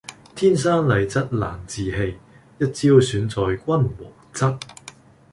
[0.33, 2.15] 天生麗質難自棄，
[2.57, 3.87] 一朝選在君王
[4.39, 4.57] 側。